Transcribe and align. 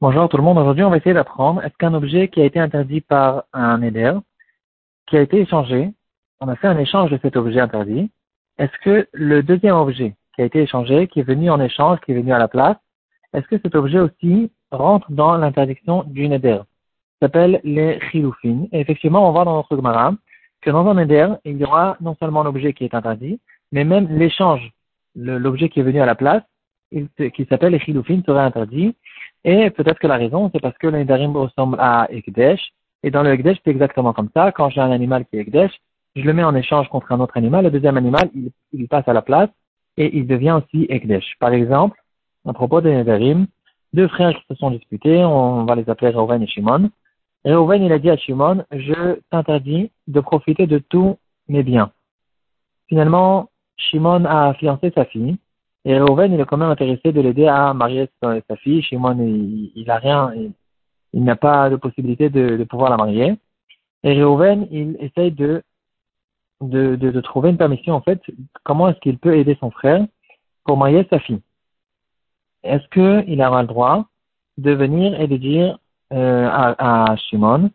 Bonjour 0.00 0.28
tout 0.28 0.36
le 0.36 0.42
monde, 0.44 0.58
aujourd'hui 0.58 0.84
on 0.84 0.90
va 0.90 0.98
essayer 0.98 1.14
d'apprendre 1.14 1.60
est-ce 1.64 1.76
qu'un 1.76 1.94
objet 1.94 2.28
qui 2.28 2.40
a 2.40 2.44
été 2.44 2.60
interdit 2.60 3.00
par 3.00 3.42
un 3.52 3.78
Neder, 3.78 4.12
qui 5.08 5.16
a 5.16 5.20
été 5.20 5.40
échangé, 5.40 5.90
on 6.38 6.46
a 6.46 6.54
fait 6.54 6.68
un 6.68 6.78
échange 6.78 7.10
de 7.10 7.18
cet 7.20 7.36
objet 7.36 7.58
interdit, 7.58 8.12
est-ce 8.56 8.78
que 8.84 9.08
le 9.12 9.42
deuxième 9.42 9.74
objet 9.74 10.14
qui 10.36 10.42
a 10.42 10.44
été 10.44 10.60
échangé, 10.62 11.08
qui 11.08 11.18
est 11.18 11.24
venu 11.24 11.50
en 11.50 11.60
échange, 11.60 11.98
qui 12.02 12.12
est 12.12 12.14
venu 12.14 12.32
à 12.32 12.38
la 12.38 12.46
place, 12.46 12.76
est-ce 13.32 13.48
que 13.48 13.58
cet 13.58 13.74
objet 13.74 13.98
aussi 13.98 14.52
rentre 14.70 15.10
dans 15.10 15.36
l'interdiction 15.36 16.04
du 16.04 16.28
Neder 16.28 16.60
Ça 17.18 17.26
s'appelle 17.26 17.60
les 17.64 17.98
Chiloufin. 18.12 18.68
Et 18.70 18.78
effectivement, 18.78 19.28
on 19.28 19.32
va 19.32 19.44
dans 19.44 19.56
notre 19.56 19.74
Gemara 19.74 20.14
que 20.60 20.70
dans 20.70 20.86
un 20.86 20.94
Neder, 20.94 21.34
il 21.44 21.56
y 21.56 21.64
aura 21.64 21.96
non 22.00 22.14
seulement 22.20 22.44
l'objet 22.44 22.72
qui 22.74 22.84
est 22.84 22.94
interdit, 22.94 23.40
mais 23.72 23.82
même 23.82 24.06
l'échange, 24.06 24.70
l'objet 25.16 25.68
qui 25.68 25.80
est 25.80 25.82
venu 25.82 26.00
à 26.00 26.06
la 26.06 26.14
place, 26.14 26.44
qui 27.16 27.46
s'appelle 27.46 27.74
Echiloufin, 27.74 28.22
serait 28.24 28.40
interdit. 28.40 28.94
Et 29.44 29.70
peut-être 29.70 29.98
que 29.98 30.06
la 30.06 30.16
raison, 30.16 30.50
c'est 30.52 30.60
parce 30.60 30.76
que 30.78 30.86
le 30.86 30.98
Nedarim 30.98 31.36
ressemble 31.36 31.76
à 31.80 32.06
Ekdesh. 32.10 32.72
Et 33.02 33.10
dans 33.10 33.22
le 33.22 33.32
Ekdesh, 33.32 33.58
c'est 33.64 33.70
exactement 33.70 34.12
comme 34.12 34.28
ça. 34.34 34.52
Quand 34.52 34.70
j'ai 34.70 34.80
un 34.80 34.92
animal 34.92 35.24
qui 35.26 35.36
est 35.36 35.40
Ekdesh, 35.40 35.72
je 36.14 36.22
le 36.22 36.32
mets 36.32 36.44
en 36.44 36.54
échange 36.54 36.88
contre 36.88 37.10
un 37.10 37.20
autre 37.20 37.36
animal. 37.36 37.64
Le 37.64 37.70
deuxième 37.70 37.96
animal, 37.96 38.30
il, 38.34 38.50
il 38.72 38.86
passe 38.86 39.08
à 39.08 39.12
la 39.12 39.22
place 39.22 39.50
et 39.96 40.16
il 40.16 40.26
devient 40.26 40.58
aussi 40.62 40.86
Ekdesh. 40.88 41.36
Par 41.40 41.52
exemple, 41.52 41.98
à 42.46 42.52
propos 42.52 42.80
des 42.80 42.94
Nedarim, 42.94 43.46
deux 43.92 44.08
frères 44.08 44.34
qui 44.34 44.42
se 44.48 44.54
sont 44.54 44.70
disputés, 44.70 45.24
on 45.24 45.64
va 45.64 45.74
les 45.74 45.88
appeler 45.88 46.10
Reuven 46.10 46.42
et 46.42 46.46
Shimon. 46.46 46.90
Reuven, 47.44 47.82
il 47.82 47.92
a 47.92 47.98
dit 47.98 48.10
à 48.10 48.16
Shimon, 48.16 48.64
je 48.70 49.18
t'interdis 49.30 49.90
de 50.06 50.20
profiter 50.20 50.66
de 50.66 50.78
tous 50.78 51.18
mes 51.48 51.62
biens. 51.62 51.90
Finalement, 52.88 53.50
Shimon 53.76 54.24
a 54.24 54.54
fiancé 54.54 54.92
sa 54.94 55.04
fille. 55.04 55.36
Et 55.84 55.98
Reuven, 55.98 56.32
il 56.32 56.40
est 56.40 56.44
quand 56.44 56.56
même 56.56 56.70
intéressé 56.70 57.12
de 57.12 57.20
l'aider 57.20 57.46
à 57.46 57.74
marier 57.74 58.08
sa 58.22 58.56
fille. 58.56 58.82
Shimon, 58.82 59.18
il, 59.18 59.72
il 59.74 59.90
a 59.90 59.96
rien, 59.96 60.32
il, 61.12 61.24
n'a 61.24 61.36
pas 61.36 61.70
de 61.70 61.76
possibilité 61.76 62.30
de, 62.30 62.62
pouvoir 62.64 62.90
la 62.90 62.96
marier. 62.96 63.34
Et 64.04 64.22
Reuven, 64.22 64.68
il 64.70 64.96
essaye 65.00 65.32
de, 65.32 65.62
de, 66.60 66.96
de, 66.96 67.10
de 67.10 67.20
trouver 67.20 67.50
une 67.50 67.56
permission, 67.56 67.94
en 67.94 68.00
fait, 68.00 68.20
comment 68.62 68.88
est-ce 68.88 69.00
qu'il 69.00 69.18
peut 69.18 69.36
aider 69.36 69.56
son 69.60 69.70
frère 69.70 70.06
pour 70.64 70.76
marier 70.76 71.06
sa 71.10 71.18
fille. 71.18 71.40
Est-ce 72.62 72.86
qu'il 72.88 73.42
aura 73.42 73.62
le 73.62 73.68
droit 73.68 74.06
de 74.58 74.70
venir 74.72 75.20
et 75.20 75.26
de 75.26 75.36
dire 75.36 75.78
euh, 76.12 76.48
à 76.50 77.16
Shimon, 77.16 77.70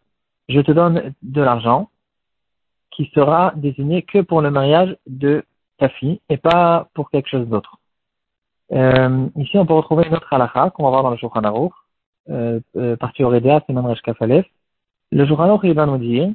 je 0.47 0.61
te 0.61 0.71
donne 0.71 1.13
de 1.23 1.41
l'argent 1.41 1.89
qui 2.91 3.11
sera 3.13 3.53
désigné 3.55 4.03
que 4.03 4.19
pour 4.19 4.41
le 4.41 4.51
mariage 4.51 4.95
de 5.07 5.43
ta 5.77 5.89
fille 5.89 6.19
et 6.29 6.37
pas 6.37 6.87
pour 6.93 7.09
quelque 7.11 7.29
chose 7.29 7.47
d'autre. 7.47 7.79
Euh, 8.73 9.27
ici, 9.37 9.57
on 9.57 9.65
peut 9.65 9.73
retrouver 9.73 10.07
une 10.07 10.15
autre 10.15 10.31
halakha 10.31 10.71
qu'on 10.71 10.83
va 10.83 10.89
voir 10.89 11.03
dans 11.03 11.11
le 11.11 11.17
Shulchan 11.17 11.43
Aruch, 11.43 11.73
euh, 12.29 12.59
euh, 12.75 12.97
partie 12.97 13.23
Oredea, 13.23 13.63
c'est 13.65 13.73
Resh 13.77 14.01
Kafalef. 14.01 14.45
Le 15.11 15.25
Shulchan 15.25 15.59
il 15.63 15.73
va 15.73 15.85
nous 15.85 15.97
dire 15.97 16.29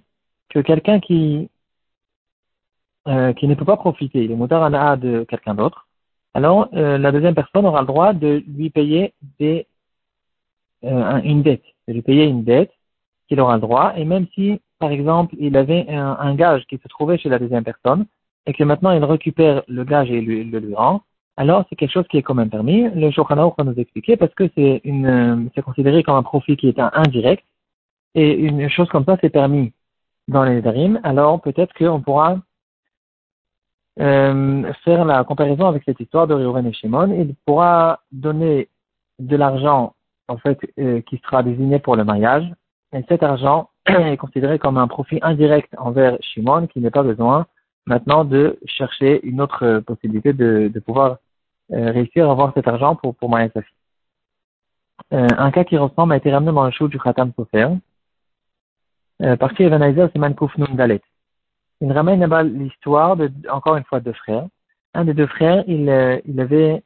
que 0.49 0.61
quelqu'un 0.61 1.01
qui 1.01 1.51
euh, 3.09 3.33
qui 3.33 3.49
ne 3.49 3.55
peut 3.55 3.65
pas 3.65 3.77
profiter, 3.77 4.25
il 4.25 4.31
est 4.31 4.37
de 4.37 5.25
quelqu'un 5.25 5.55
d'autre, 5.55 5.89
alors 6.35 6.69
euh, 6.75 6.99
la 6.99 7.11
deuxième 7.11 7.35
personne 7.35 7.67
aura 7.67 7.81
le 7.81 7.87
droit 7.89 8.13
de 8.13 8.45
lui 8.47 8.71
payer 8.71 9.13
des, 9.41 9.67
euh, 10.85 11.21
une 11.23 11.43
dette, 11.43 11.65
de 11.89 11.95
lui 11.95 12.03
payer 12.03 12.27
une 12.27 12.45
dette 12.45 12.71
qu'il 13.27 13.41
aura 13.41 13.57
le 13.57 13.61
droit, 13.61 13.93
et 13.97 14.05
même 14.05 14.27
si, 14.35 14.61
par 14.79 14.93
exemple, 14.93 15.35
il 15.39 15.57
avait 15.57 15.89
un, 15.89 16.17
un, 16.21 16.35
gage 16.37 16.65
qui 16.69 16.79
se 16.79 16.87
trouvait 16.87 17.19
chez 17.19 17.29
la 17.29 17.41
deuxième 17.41 17.65
personne, 17.65 18.07
et 18.47 18.53
que 18.53 18.63
maintenant 18.63 18.93
il 18.93 19.03
récupère 19.05 19.65
le 19.67 19.83
gage 19.83 20.11
et 20.11 20.21
le, 20.21 20.45
le 20.45 20.59
lui 20.61 20.75
rend, 20.77 21.03
alors 21.37 21.65
c'est 21.69 21.77
quelque 21.77 21.93
chose 21.93 22.07
qui 22.09 22.19
est 22.19 22.23
quand 22.23 22.35
même 22.35 22.51
permis. 22.51 22.89
Le 22.91 23.11
Shulchan 23.11 23.55
va 23.57 23.65
nous 23.65 23.75
expliquer 23.75 24.17
parce 24.17 24.35
que 24.35 24.51
c'est 24.55 24.81
une, 24.85 25.51
c'est 25.55 25.63
considéré 25.63 26.03
comme 26.03 26.17
un 26.17 26.23
profit 26.23 26.57
qui 26.57 26.69
est 26.69 26.79
indirect, 26.79 27.45
et 28.15 28.33
une 28.35 28.69
chose 28.69 28.89
comme 28.89 29.05
ça 29.05 29.17
c'est 29.21 29.31
permis 29.31 29.73
dans 30.29 30.45
les 30.45 30.61
Darim. 30.61 31.01
Alors 31.05 31.41
peut-être 31.41 31.73
qu'on 31.75 32.01
pourra 32.01 32.39
euh, 34.01 34.73
faire 34.85 35.05
la 35.05 35.25
comparaison 35.25 35.67
avec 35.67 35.85
cette 35.85 36.01
histoire 36.01 36.27
de 36.27 36.35
Reuven 36.35 36.67
et 36.67 36.73
Shimon. 36.73 37.15
Il 37.19 37.35
pourra 37.47 38.01
donner 38.11 38.69
de 39.19 39.37
l'argent 39.37 39.95
en 40.29 40.37
fait 40.37 40.59
euh, 40.79 41.01
qui 41.03 41.19
sera 41.25 41.43
désigné 41.43 41.79
pour 41.79 41.97
le 41.97 42.05
mariage, 42.05 42.45
et 42.93 43.03
cet 43.09 43.23
argent 43.23 43.71
est 43.87 44.19
considéré 44.19 44.59
comme 44.59 44.77
un 44.77 44.89
profit 44.89 45.19
indirect 45.23 45.75
envers 45.79 46.19
Shimon 46.21 46.67
qui 46.67 46.81
n'a 46.81 46.91
pas 46.91 47.03
besoin 47.03 47.47
maintenant 47.87 48.25
de 48.25 48.59
chercher 48.67 49.25
une 49.27 49.41
autre 49.41 49.81
possibilité 49.81 50.33
de, 50.33 50.71
de 50.73 50.81
pouvoir 50.81 51.19
euh, 51.73 51.91
réussir 51.91 52.29
à 52.29 52.33
avoir 52.33 52.53
cet 52.55 52.69
argent 52.69 52.97
pour, 52.97 53.15
pour 53.15 53.29
marier 53.29 53.51
sa 53.55 53.63
fille. 53.63 53.75
Euh, 55.13 55.29
un 55.37 55.51
cas 55.51 55.65
qui 55.65 55.77
ressemble 55.77 56.13
a 56.13 56.17
été 56.17 56.33
ramené 56.33 56.53
dans 56.53 56.65
le 56.65 56.71
show 56.71 56.89
du 56.89 56.99
Khatam 56.99 57.33
Sofer. 57.37 57.69
Euh, 59.23 59.37
Evanizer, 59.59 60.11
c'est 60.13 60.19
Mankouf 60.19 60.59
Dalet. 60.75 61.01
Il 61.81 61.93
ramène 61.93 62.21
là-bas 62.21 62.45
l'histoire 62.45 63.17
de, 63.17 63.31
encore 63.51 63.77
une 63.77 63.85
fois, 63.85 64.01
deux 64.01 64.13
frères. 64.13 64.47
Un 64.95 65.05
des 65.05 65.15
deux 65.15 65.27
frères, 65.27 65.65
il, 65.67 65.89
euh, 65.89 66.21
il 66.27 66.41
avait 66.41 66.83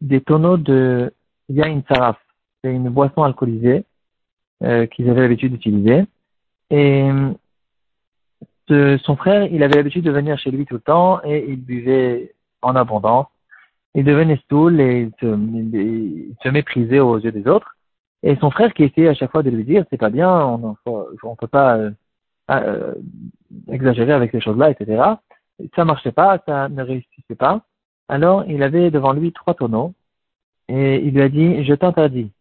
des 0.00 0.20
tonneaux 0.20 0.56
de 0.56 1.12
Yain 1.48 1.82
Saraf. 1.88 2.18
C'est 2.62 2.72
une 2.72 2.88
boisson 2.90 3.22
alcoolisée 3.22 3.84
euh, 4.62 4.86
qu'ils 4.86 5.08
avaient 5.10 5.22
l'habitude 5.22 5.52
d'utiliser. 5.52 6.04
Et 6.70 7.08
son 8.68 9.16
frère, 9.16 9.44
il 9.52 9.62
avait 9.62 9.76
l'habitude 9.76 10.04
de 10.04 10.10
venir 10.10 10.38
chez 10.38 10.50
lui 10.50 10.64
tout 10.66 10.74
le 10.74 10.80
temps 10.80 11.20
et 11.24 11.44
il 11.48 11.60
buvait 11.62 12.34
en 12.62 12.76
abondance. 12.76 13.26
Il 13.94 14.04
devenait 14.04 14.38
stoul 14.38 14.80
et 14.80 15.10
se, 15.20 15.26
il 15.26 16.34
se 16.42 16.48
méprisait 16.48 17.00
aux 17.00 17.18
yeux 17.18 17.32
des 17.32 17.46
autres. 17.46 17.76
Et 18.22 18.36
son 18.36 18.50
frère 18.50 18.72
qui 18.72 18.84
essayait 18.84 19.08
à 19.08 19.14
chaque 19.14 19.30
fois 19.30 19.42
de 19.42 19.50
lui 19.50 19.64
dire, 19.64 19.84
c'est 19.90 19.98
pas 19.98 20.10
bien, 20.10 20.30
on 20.30 20.76
ne 20.86 21.34
peut 21.36 21.46
pas 21.46 21.76
euh, 21.76 21.90
euh, 22.50 22.94
exagérer 23.70 24.12
avec 24.12 24.32
ces 24.32 24.40
choses-là, 24.40 24.70
etc. 24.70 25.02
Ça 25.76 25.84
marchait 25.84 26.10
pas, 26.10 26.42
ça 26.46 26.68
ne 26.68 26.82
réussissait 26.82 27.34
pas. 27.36 27.60
Alors, 28.08 28.44
il 28.48 28.62
avait 28.62 28.90
devant 28.90 29.12
lui 29.12 29.32
trois 29.32 29.54
tonneaux 29.54 29.92
et 30.68 30.96
il 31.04 31.14
lui 31.14 31.22
a 31.22 31.28
dit, 31.28 31.64
je 31.64 31.74
t'interdis, 31.74 32.32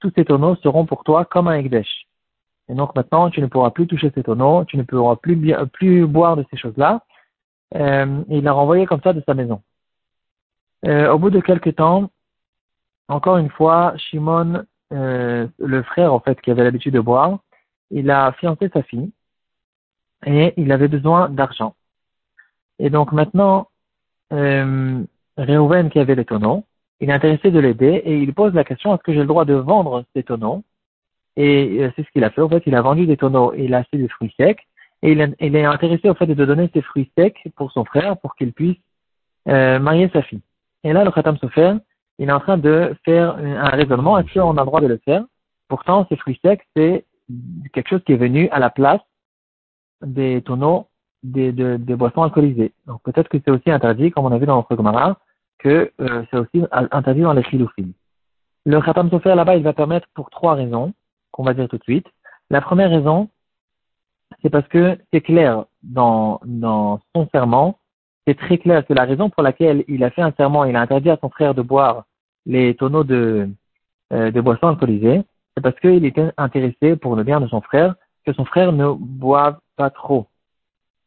tous 0.00 0.12
ces 0.14 0.24
tonneaux 0.24 0.56
seront 0.56 0.84
pour 0.84 1.04
toi 1.04 1.24
comme 1.24 1.48
un 1.48 1.54
Ekdesh. 1.54 2.06
Et 2.70 2.74
donc 2.74 2.94
maintenant, 2.94 3.30
tu 3.30 3.40
ne 3.40 3.46
pourras 3.46 3.70
plus 3.70 3.86
toucher 3.86 4.12
ces 4.14 4.22
tonneaux, 4.22 4.64
tu 4.64 4.76
ne 4.76 4.84
pourras 4.84 5.16
plus, 5.16 5.54
plus 5.72 6.06
boire 6.06 6.36
de 6.36 6.46
ces 6.50 6.56
choses-là. 6.56 7.02
Euh, 7.74 8.22
et 8.30 8.38
il 8.38 8.44
l'a 8.44 8.52
renvoyé 8.52 8.86
comme 8.86 9.00
ça 9.02 9.12
de 9.12 9.22
sa 9.26 9.34
maison. 9.34 9.60
Euh, 10.86 11.10
au 11.12 11.18
bout 11.18 11.30
de 11.30 11.40
quelques 11.40 11.76
temps, 11.76 12.10
encore 13.08 13.38
une 13.38 13.50
fois, 13.50 13.94
Shimon, 13.96 14.64
euh, 14.92 15.48
le 15.58 15.82
frère 15.82 16.14
en 16.14 16.20
fait 16.20 16.40
qui 16.40 16.50
avait 16.50 16.64
l'habitude 16.64 16.94
de 16.94 17.00
boire, 17.00 17.40
il 17.90 18.10
a 18.10 18.32
fiancé 18.32 18.70
sa 18.72 18.82
fille 18.82 19.10
et 20.24 20.54
il 20.56 20.70
avait 20.70 20.88
besoin 20.88 21.28
d'argent. 21.28 21.74
Et 22.78 22.88
donc 22.88 23.12
maintenant, 23.12 23.68
euh, 24.32 25.02
Reuven 25.36 25.90
qui 25.90 25.98
avait 25.98 26.14
les 26.14 26.24
tonneaux, 26.24 26.64
il 27.00 27.10
est 27.10 27.12
intéressé 27.12 27.50
de 27.50 27.58
l'aider 27.58 28.02
et 28.04 28.18
il 28.18 28.32
pose 28.32 28.54
la 28.54 28.64
question 28.64 28.94
est-ce 28.94 29.02
que 29.02 29.12
j'ai 29.12 29.20
le 29.20 29.26
droit 29.26 29.44
de 29.44 29.54
vendre 29.54 30.04
ces 30.14 30.22
tonneaux 30.22 30.62
et 31.36 31.82
euh, 31.82 31.90
c'est 31.96 32.04
ce 32.04 32.10
qu'il 32.10 32.24
a 32.24 32.30
fait. 32.30 32.40
En 32.40 32.48
fait, 32.48 32.62
il 32.66 32.74
a 32.74 32.82
vendu 32.82 33.06
des 33.06 33.16
tonneaux 33.16 33.52
et 33.54 33.64
il 33.64 33.74
a 33.74 33.78
acheté 33.78 33.98
des 33.98 34.08
fruits 34.08 34.34
secs. 34.38 34.60
Et 35.02 35.12
il, 35.12 35.20
est 35.56 35.64
intéressé 35.64 36.10
au 36.10 36.14
fait 36.14 36.26
de 36.26 36.44
donner 36.44 36.68
ses 36.74 36.82
fruits 36.82 37.10
secs 37.16 37.38
pour 37.56 37.72
son 37.72 37.86
frère 37.86 38.18
pour 38.18 38.34
qu'il 38.36 38.52
puisse 38.52 38.76
euh, 39.48 39.78
marier 39.78 40.10
sa 40.12 40.20
fille. 40.22 40.42
Et 40.84 40.92
là, 40.92 41.04
le 41.04 41.10
Khatam 41.10 41.38
Sofer, 41.38 41.74
il 42.18 42.28
est 42.28 42.32
en 42.32 42.40
train 42.40 42.58
de 42.58 42.94
faire 43.06 43.36
un 43.36 43.70
raisonnement. 43.70 44.18
Est-ce 44.18 44.34
qu'on 44.34 44.56
a 44.58 44.60
le 44.60 44.66
droit 44.66 44.82
de 44.82 44.86
le 44.86 45.00
faire? 45.04 45.24
Pourtant, 45.68 46.06
ces 46.10 46.16
fruits 46.16 46.38
secs, 46.44 46.60
c'est 46.76 47.06
quelque 47.72 47.88
chose 47.88 48.02
qui 48.04 48.12
est 48.12 48.16
venu 48.16 48.50
à 48.50 48.58
la 48.58 48.68
place 48.68 49.00
des 50.02 50.42
tonneaux 50.42 50.88
des, 51.22 51.52
de, 51.52 51.76
des 51.76 51.96
boissons 51.96 52.22
alcoolisées. 52.22 52.72
Donc 52.86 53.02
peut-être 53.02 53.28
que 53.28 53.38
c'est 53.44 53.50
aussi 53.50 53.70
interdit, 53.70 54.10
comme 54.10 54.26
on 54.26 54.32
a 54.32 54.38
vu 54.38 54.46
dans 54.46 54.56
notre 54.56 54.76
Gemara, 54.76 55.18
que 55.58 55.92
euh, 56.00 56.24
c'est 56.30 56.38
aussi 56.38 56.62
interdit 56.72 57.20
dans 57.20 57.34
les 57.34 57.44
chilophiles. 57.44 57.92
Le 58.66 58.80
Khatam 58.80 59.10
Sofer 59.10 59.34
là-bas, 59.34 59.56
il 59.56 59.62
va 59.62 59.72
permettre 59.72 60.08
pour 60.14 60.30
trois 60.30 60.54
raisons 60.54 60.92
qu'on 61.40 61.46
va 61.46 61.54
dire 61.54 61.68
tout 61.68 61.78
de 61.78 61.82
suite. 61.82 62.06
La 62.50 62.60
première 62.60 62.90
raison, 62.90 63.30
c'est 64.42 64.50
parce 64.50 64.68
que 64.68 64.98
c'est 65.10 65.22
clair 65.22 65.64
dans, 65.82 66.38
son 67.16 67.28
serment, 67.32 67.78
c'est 68.26 68.36
très 68.36 68.58
clair 68.58 68.86
que 68.86 68.92
la 68.92 69.04
raison 69.04 69.30
pour 69.30 69.42
laquelle 69.42 69.84
il 69.88 70.04
a 70.04 70.10
fait 70.10 70.20
un 70.20 70.32
serment, 70.32 70.64
il 70.64 70.76
a 70.76 70.82
interdit 70.82 71.08
à 71.08 71.16
son 71.18 71.30
frère 71.30 71.54
de 71.54 71.62
boire 71.62 72.04
les 72.44 72.74
tonneaux 72.74 73.04
de, 73.04 73.48
euh, 74.12 74.42
boissons 74.42 74.68
alcoolisées, 74.68 75.22
c'est 75.56 75.62
parce 75.62 75.80
qu'il 75.80 76.04
était 76.04 76.30
intéressé 76.36 76.96
pour 76.96 77.16
le 77.16 77.24
bien 77.24 77.40
de 77.40 77.48
son 77.48 77.62
frère, 77.62 77.94
que 78.26 78.34
son 78.34 78.44
frère 78.44 78.72
ne 78.72 78.92
boive 78.92 79.56
pas 79.76 79.88
trop. 79.88 80.26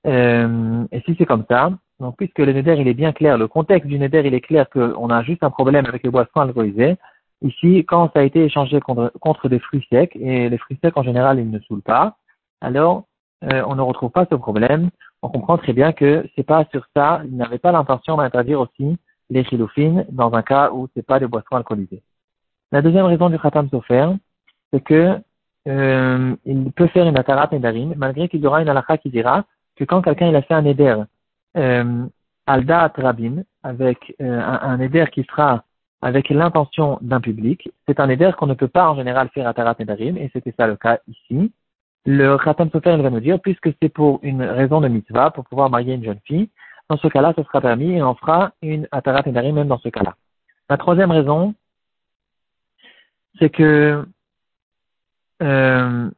Euh, 0.07 0.83
et 0.91 1.01
si 1.01 1.15
c'est 1.15 1.27
comme 1.27 1.45
ça, 1.47 1.69
puisque 2.17 2.39
le 2.39 2.53
neder 2.53 2.77
il 2.79 2.87
est 2.87 2.95
bien 2.95 3.13
clair, 3.13 3.37
le 3.37 3.47
contexte 3.47 3.87
du 3.87 3.99
neder 3.99 4.23
il 4.25 4.33
est 4.33 4.41
clair 4.41 4.67
qu'on 4.71 5.09
a 5.11 5.21
juste 5.21 5.43
un 5.43 5.51
problème 5.51 5.85
avec 5.85 6.01
les 6.01 6.09
boissons 6.09 6.41
alcoolisées, 6.41 6.97
Ici, 7.43 7.83
quand 7.85 8.11
ça 8.13 8.21
a 8.21 8.23
été 8.23 8.43
échangé 8.45 8.79
contre, 8.79 9.49
des 9.49 9.59
fruits 9.59 9.85
secs, 9.91 10.15
et 10.15 10.49
les 10.49 10.57
fruits 10.57 10.79
secs 10.81 10.97
en 10.97 11.03
général 11.03 11.39
ils 11.39 11.49
ne 11.49 11.59
saoulent 11.59 11.81
pas, 11.81 12.15
alors 12.61 13.03
euh, 13.43 13.61
on 13.67 13.75
ne 13.75 13.81
retrouve 13.81 14.11
pas 14.11 14.25
ce 14.29 14.35
problème. 14.35 14.89
On 15.21 15.29
comprend 15.29 15.57
très 15.57 15.73
bien 15.73 15.91
que 15.91 16.25
c'est 16.35 16.43
pas 16.43 16.65
sur 16.71 16.85
ça, 16.95 17.21
il 17.25 17.35
n'avait 17.35 17.57
pas 17.57 17.73
l'intention 17.73 18.17
d'interdire 18.17 18.61
aussi 18.61 18.97
les 19.29 19.43
chiloufines 19.43 20.05
dans 20.09 20.33
un 20.33 20.41
cas 20.41 20.71
où 20.71 20.87
c'est 20.95 21.05
pas 21.05 21.19
des 21.19 21.27
boissons 21.27 21.55
alcoolisées. 21.55 22.01
La 22.71 22.81
deuxième 22.81 23.05
raison 23.05 23.29
du 23.29 23.37
Khatam 23.37 23.69
Sofer, 23.69 24.07
c'est 24.71 24.81
que 24.81 25.19
euh, 25.67 26.35
il 26.45 26.71
peut 26.71 26.87
faire 26.87 27.07
une 27.07 27.17
atarat 27.17 27.49
nedarim, 27.51 27.93
malgré 27.97 28.29
qu'il 28.29 28.41
y 28.41 28.47
aura 28.47 28.61
une 28.61 28.69
halakha 28.69 28.97
qui 28.97 29.09
dira 29.09 29.45
que 29.75 29.83
quand 29.83 30.01
quelqu'un 30.01 30.33
a 30.33 30.41
fait 30.41 30.53
un 30.53 30.61
neder 30.61 30.97
euh, 31.57 32.05
alda 32.45 32.91
rabin, 32.95 33.43
avec 33.63 34.15
euh, 34.21 34.41
un, 34.41 34.79
un 34.81 35.05
qui 35.07 35.23
sera 35.23 35.63
avec 36.03 36.27
l'intention 36.29 36.99
d'un 37.01 37.21
public, 37.21 37.71
c'est 37.87 37.99
un 38.01 38.07
neder 38.07 38.31
qu'on 38.37 38.45
ne 38.45 38.53
peut 38.53 38.67
pas 38.67 38.89
en 38.89 38.95
général 38.95 39.29
faire 39.29 39.47
atarat 39.47 39.75
nedarim, 39.79 40.17
et 40.17 40.29
c'était 40.33 40.53
ça 40.57 40.67
le 40.67 40.75
cas 40.75 40.99
ici. 41.07 41.53
Le 42.05 42.37
Khatam 42.37 42.69
Sofer, 42.71 42.95
il 42.97 43.01
va 43.01 43.09
nous 43.09 43.21
dire, 43.21 43.39
puisque 43.39 43.69
c'est 43.81 43.87
pour 43.87 44.19
une 44.21 44.43
raison 44.43 44.81
de 44.81 44.89
mitzvah, 44.89 45.31
pour 45.31 45.45
pouvoir 45.45 45.69
marier 45.69 45.93
une 45.93 46.03
jeune 46.03 46.19
fille, 46.25 46.49
dans 46.89 46.97
ce 46.97 47.07
cas-là, 47.07 47.33
ce 47.37 47.43
sera 47.43 47.61
permis 47.61 47.93
et 47.93 48.03
on 48.03 48.15
fera 48.15 48.51
une 48.61 48.85
atarat 48.91 49.23
nedarim 49.25 49.55
même 49.55 49.69
dans 49.69 49.79
ce 49.79 49.87
cas-là. 49.87 50.15
La 50.69 50.75
troisième 50.75 51.11
raison, 51.11 51.55
c'est 53.39 53.49
que 53.49 54.05
euh, 55.41 56.09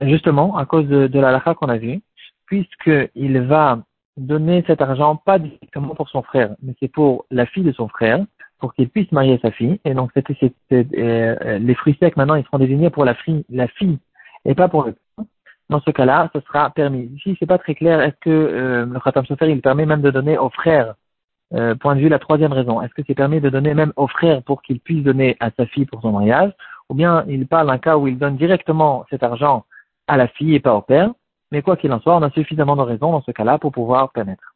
justement, 0.00 0.56
à 0.56 0.66
cause 0.66 0.88
de, 0.88 1.06
de 1.06 1.20
la 1.20 1.30
lacha 1.30 1.54
qu'on 1.54 1.68
a 1.68 1.78
vue, 1.78 2.00
puisqu'il 2.46 3.40
va 3.42 3.78
donner 4.16 4.64
cet 4.66 4.82
argent 4.82 5.14
pas 5.14 5.38
directement 5.38 5.94
pour 5.94 6.08
son 6.08 6.22
frère, 6.22 6.56
mais 6.60 6.74
c'est 6.80 6.88
pour 6.88 7.24
la 7.30 7.46
fille 7.46 7.62
de 7.62 7.72
son 7.72 7.86
frère, 7.86 8.24
pour 8.58 8.74
qu'il 8.74 8.88
puisse 8.88 9.10
marier 9.12 9.38
sa 9.42 9.50
fille. 9.50 9.80
Et 9.84 9.94
donc, 9.94 10.10
c'était, 10.14 10.50
euh, 10.72 11.58
les 11.58 11.74
fruits 11.74 11.96
secs, 12.00 12.16
maintenant, 12.16 12.34
ils 12.34 12.44
seront 12.44 12.58
désignés 12.58 12.90
pour 12.90 13.04
la 13.04 13.14
fille, 13.14 13.44
la 13.50 13.68
fille 13.68 13.98
et 14.44 14.54
pas 14.54 14.68
pour 14.68 14.84
le 14.84 14.94
Dans 15.70 15.80
ce 15.80 15.90
cas-là, 15.90 16.30
ce 16.34 16.40
sera 16.40 16.70
permis. 16.70 17.10
Ici, 17.16 17.36
c'est 17.38 17.46
pas 17.46 17.58
très 17.58 17.74
clair. 17.74 18.00
Est-ce 18.00 18.16
que 18.20 18.30
euh, 18.30 18.86
le 18.86 19.00
Khatam 19.00 19.26
Sofer, 19.26 19.50
il 19.50 19.60
permet 19.60 19.86
même 19.86 20.02
de 20.02 20.10
donner 20.10 20.38
au 20.38 20.50
frère 20.50 20.94
euh, 21.54 21.74
point 21.74 21.96
de 21.96 22.00
vue 22.00 22.10
la 22.10 22.18
troisième 22.18 22.52
raison, 22.52 22.82
est-ce 22.82 22.92
que 22.92 23.02
c'est 23.06 23.14
permis 23.14 23.40
de 23.40 23.48
donner 23.48 23.72
même 23.72 23.94
au 23.96 24.06
frère 24.06 24.42
pour 24.42 24.60
qu'il 24.60 24.80
puisse 24.80 25.02
donner 25.02 25.34
à 25.40 25.50
sa 25.56 25.64
fille 25.64 25.86
pour 25.86 26.02
son 26.02 26.12
mariage, 26.12 26.52
ou 26.90 26.94
bien 26.94 27.24
il 27.26 27.46
parle 27.46 27.68
d'un 27.68 27.78
cas 27.78 27.96
où 27.96 28.06
il 28.06 28.18
donne 28.18 28.36
directement 28.36 29.06
cet 29.08 29.22
argent 29.22 29.64
à 30.08 30.18
la 30.18 30.28
fille 30.28 30.54
et 30.54 30.60
pas 30.60 30.74
au 30.74 30.82
père, 30.82 31.10
mais 31.50 31.62
quoi 31.62 31.78
qu'il 31.78 31.90
en 31.92 32.00
soit, 32.00 32.14
on 32.16 32.22
a 32.22 32.30
suffisamment 32.30 32.76
de 32.76 32.82
raisons 32.82 33.12
dans 33.12 33.22
ce 33.22 33.30
cas-là 33.30 33.58
pour 33.58 33.72
pouvoir 33.72 34.10
permettre. 34.12 34.54